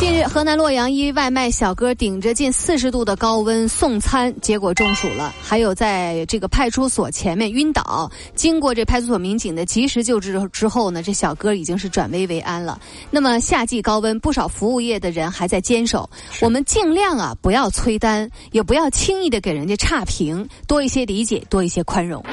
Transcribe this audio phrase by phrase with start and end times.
[0.00, 5.30] 近日，河南洛阳一外卖小哥顶着近四十度的高温送餐，结果中暑了。
[5.42, 12.80] 还有在这个派出所前面晕倒，经过这派出所民警的及时救治之后呢，这小哥已经是转危为安了。
[13.10, 16.08] 那么夏季高温，不少服务业的人还在坚守。
[16.40, 22.24] 我们尽量啊，不要催单，也不要轻易的给人家差评，多一些理解，多一些宽容。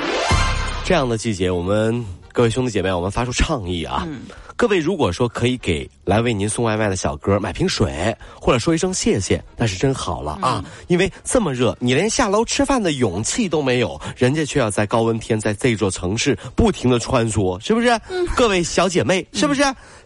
[0.85, 2.05] 这样的季节，我们
[2.37, 4.07] 各位兄弟姐妹，我们发出倡议啊！
[4.55, 10.63] 各位如果说可以给来为您送外卖的小哥买瓶水，或者说一声谢谢，那是真好了啊！
[10.85, 17.99] 因为这么热，你连下楼吃饭的勇气都没有，人家却要在高温天在这座城市不停的穿梭，是不是？
[18.35, 19.63] 各位小姐妹，是不是？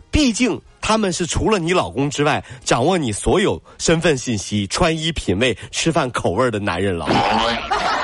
[0.09, 7.07] 毕竟他们是除了你老公之外，掌握你所有身份信息、穿衣品味、吃饭口味的男人了。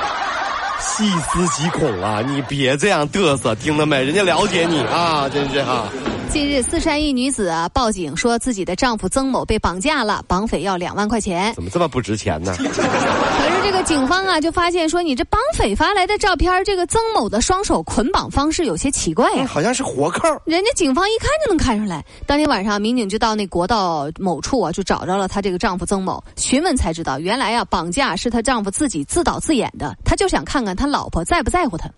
[0.80, 2.22] 细思极恐啊！
[2.26, 4.04] 你别这样嘚瑟，听到没？
[4.04, 5.84] 人家了解你啊，真是哈。
[6.30, 11.54] 近日，四川一女子啊报警说自己的丈夫曾某被绑架了，绑匪要两万块钱。
[11.54, 12.54] 怎么这么不值钱呢？
[12.58, 20.28] 可是这个警方啊，就发现说，你这绑匪发来的照片，这个曾某的双手捆绑方式有些奇怪呀，好像是活扣。
[20.44, 22.04] 人家警方一看就能看出来。
[22.26, 31.88] 当天晚上，民警就到那国道某处啊，就找着了她这个丈夫曾某，询问才知道，原来啊，绑架是她丈夫自己自导自演的，他就想看看他老婆在不在乎他。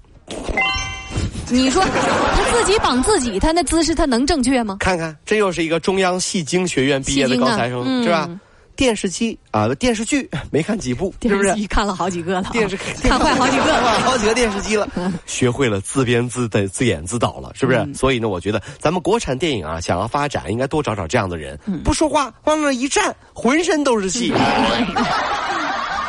[1.51, 4.77] 你说他自己绑自己，他那姿势他能正确吗？
[4.81, 8.29] 看看，这又是一个中央戏精学院毕业的高材生，是吧？
[8.77, 11.55] 电视机啊，电视剧 没看几部，是不是？
[11.69, 14.89] 看了好几个了，电视 看坏好几个了，好几个电视机了，
[15.27, 17.87] 学会了自编自的自演自导了，是不是？
[17.95, 24.33] 所以呢，我觉得咱们国产电影啊，想要发展，应该多找找这样的人，不说话，往那一站，浑身都是戏。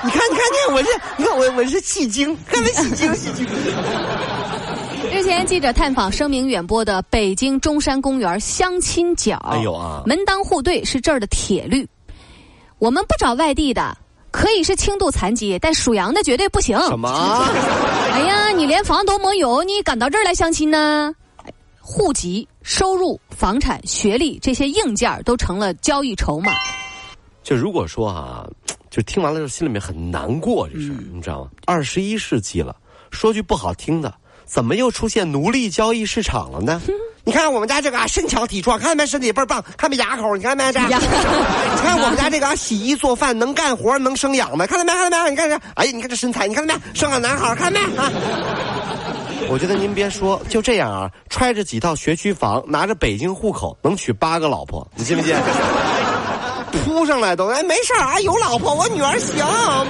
[0.03, 3.45] 你看，你看见我是，你看我我是戏精，看没戏精，戏精。
[5.21, 11.87] 之前记者探访声名远播的北京中山公园相亲角，哎呦啊，门当户对是这儿的铁律。
[12.79, 13.95] 我们不找外地的，
[14.31, 16.75] 可以是轻度残疾，但属羊的绝对不行。
[16.87, 17.07] 什么？
[18.11, 21.13] 哎呀，你连房都没有，你赶到这儿来相亲呢？
[21.79, 26.51] 户籍、收入、房产、学历这些硬件都成了交易筹码。
[27.43, 28.49] 就如果说啊，
[28.89, 31.51] 就听完了之后心里面很难过这事儿，你知道吗？
[31.67, 32.75] 二十一世纪了，
[33.11, 34.11] 说句不好听的，
[34.45, 36.81] 怎么又出现奴隶交易市场了呢？
[37.23, 39.05] 你看我们家这个身强体壮，看见没？
[39.05, 40.35] 身体倍儿棒，看没牙口？
[40.35, 40.79] 你看没这？
[40.81, 44.65] 你看我们家这个洗衣做饭能干活能生养的？
[44.65, 44.91] 看到没？
[44.91, 45.29] 看到没？
[45.29, 46.81] 你看这，哎呀，你看这身材，你看到没？
[46.95, 47.97] 生个男孩，看到没？
[47.97, 48.11] 啊！
[49.49, 55.35] 我觉得您别说，就这样啊，揣着几套学区房，拿着北京户口，能娶八个老婆，你信不信？
[56.83, 59.37] 扑上来都哎，没事啊，有老婆，我女儿行，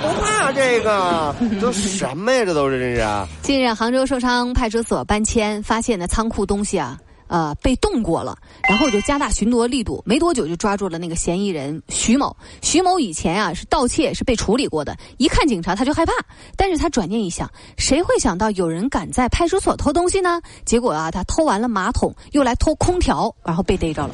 [0.01, 1.35] 不怕这个。
[1.61, 2.45] 都什么呀？
[2.45, 3.27] 这都是真是。
[3.41, 6.97] 近日，杭州寿昌派出所搬迁，发现的仓库东西啊，
[7.27, 8.37] 呃，被动过了，
[8.67, 12.35] 然后就加大巡逻力度，没多久就抓住了那个嫌疑人徐某。
[12.61, 16.13] 徐某以前啊是盗窃，是被处理过的，一看警察他就害怕。
[16.55, 20.41] 但是他转念一想，谁会想到有人敢在派出所偷东西呢？
[20.65, 24.13] 结果啊，他偷完了马桶，又来偷空调，然后被逮着了。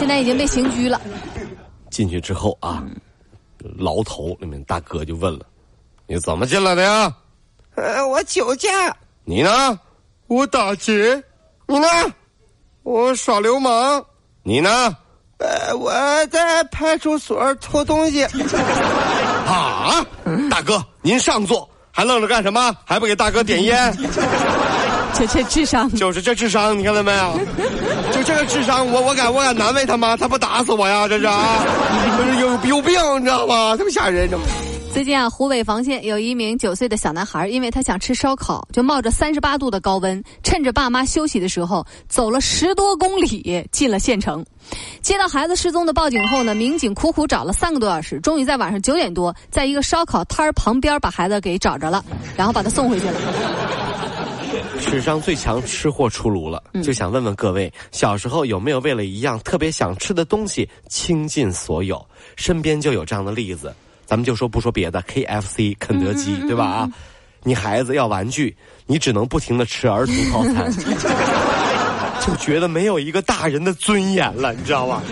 [0.00, 0.98] 现在已经被刑拘了。
[1.90, 2.82] 进去之后啊，
[3.76, 5.44] 牢头里面大哥就问了
[6.08, 7.14] ：“你怎么进来的呀
[7.76, 8.68] ？”“呃，我酒驾。
[9.24, 9.78] ”“你呢
[10.26, 11.22] ？”“我打劫。
[11.68, 11.86] ”“你呢
[12.82, 14.02] ？”“我耍流氓。
[14.42, 14.96] ”“你呢
[15.36, 15.92] ？”“呃，我
[16.28, 18.24] 在派出所偷东西。
[19.46, 20.02] ”“啊！
[20.50, 22.74] 大哥，您上座，还愣着干什么？
[22.86, 23.94] 还不给大哥点烟？”
[25.14, 27.40] 这这智商就是这智商，你看到没有？
[28.12, 30.16] 就这个智商，我我敢我敢难为他妈？
[30.16, 31.06] 他不打死我呀？
[31.08, 31.64] 这是啊，
[32.40, 33.76] 有有病，你知道吗？
[33.76, 34.38] 这么吓人，这。
[34.92, 44.44] 最近啊，湖北房县有一名九岁的小男孩，因为他想吃烧烤，就冒着三十八度的高温，趁着爸妈休息的时候，走了十多公里进了县城。
[45.00, 52.04] 接到孩子失踪的报警后呢，民警苦苦找了三个多小时，终于在晚上九点多，在一个烧烤摊儿旁边把孩子给找着了，
[52.36, 53.14] 然后把他送回去了。
[54.80, 62.04] 史上最强吃货出炉了，就想问问各位，小时候有没有为了一样特别想吃的东西倾尽所有？
[62.36, 63.72] 身边就有这样的例子，
[64.04, 66.64] 咱们就说不说别的，K F C 肯德基，对吧？
[66.64, 66.88] 啊，
[67.44, 68.56] 你孩子要玩具，
[68.86, 70.72] 你只能不停的吃儿童套餐，
[72.26, 75.02] 就觉得没有一个大人的尊严了，你知道吧？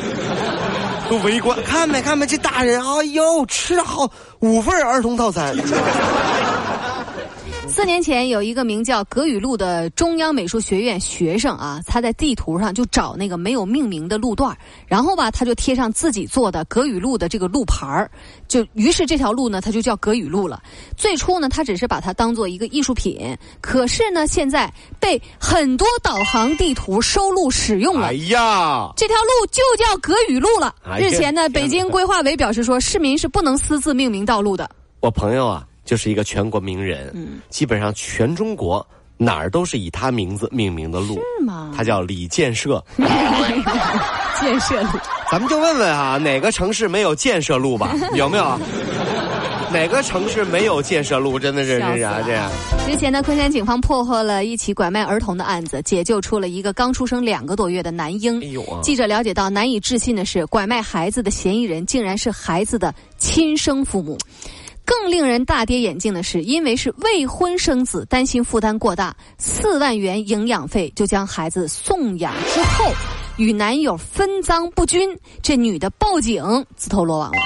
[1.09, 4.11] 都围观，看没看没，这大人，哎呦，吃好
[4.41, 5.55] 五份儿童套餐。
[7.79, 14.53] 四年前，有一个名叫葛雨露的中央美术学院学生啊，他在地图上就找那个没有命名的路段
[14.89, 18.11] 然后吧，他就贴上自己做的葛雨露的这个路牌儿，
[18.49, 20.61] 就于是这条路呢，他就叫葛雨露了。
[20.97, 28.09] 最初呢，他只是把它当做一个艺术品，可是呢，现在被很多导航地图收录使用了。
[28.09, 30.75] 哎呀，这条路就叫葛雨路了。
[30.83, 34.69] 哎日前呢，北京规划委表示说，市民是不能私自命名道路的。
[34.99, 38.87] 我朋友啊，就是一个全国名人，嗯基本上全中国
[39.17, 41.14] 哪儿都是以他名字命名的路。
[41.14, 41.73] 是吗？
[41.75, 42.85] 他叫李建设，
[44.38, 44.90] 建设路。
[45.32, 47.94] 咱们就问问啊，哪个城市没有建设路吧？
[48.14, 48.58] 有没有？
[49.70, 51.38] 哪个城市没有建设路？
[51.38, 52.50] 真的是这样这样。
[52.87, 58.43] 之前呢，昆山警方破获了一起拐卖儿童的案子，解救出了一个刚出生两个多月的男婴。
[58.43, 58.81] 哎呦啊！
[58.82, 64.17] 记者了解到，难以置信的是，拐卖孩子的嫌疑人竟然是孩子的亲生父母。
[64.88, 72.90] 更令人大跌眼镜的是，因为是未婚生子，担心负担过大，四万元营养费就将孩子送养之后，
[73.37, 76.43] 与男友分赃不均，这女的报警
[76.75, 77.37] 自投罗网了。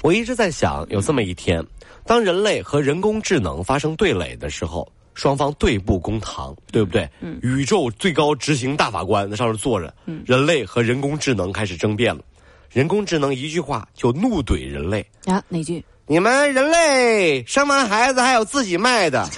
[0.00, 1.60] 我一直在想，有这么一天，
[2.06, 7.10] 当人类和人工智能发生对垒的时候，双方对簿公堂，对不对？
[7.20, 7.36] 嗯。
[7.42, 12.22] 宇宙最高执行大法官在上面坐着，嗯，人类和人工智能开始争辩了，
[12.70, 15.04] 人工智能一句话就怒怼人类。
[15.24, 15.84] 啊，哪句？
[16.08, 19.28] 你们人类生完孩子还有自己卖的，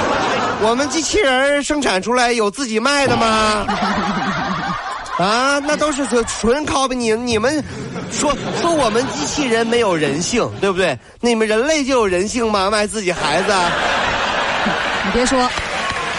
[0.62, 3.66] 我们机器人生产出来有自己卖的吗？
[5.18, 7.62] 啊，那都是纯纯靠你你们
[8.10, 10.98] 说说我们机器人没有人性，对不对？
[11.20, 12.70] 你们人类就有人性吗？
[12.70, 13.52] 卖自己孩子？
[15.04, 15.46] 你别说，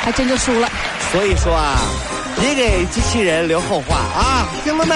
[0.03, 0.69] 还真就输了。
[1.11, 1.75] 所以说啊，
[2.39, 4.95] 别给机器人留后话啊，听懂没？